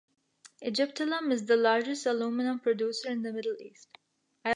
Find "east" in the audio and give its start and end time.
3.59-3.99